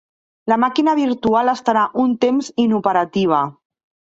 [0.51, 3.43] La màquina virtual estarà un temps inoperativa.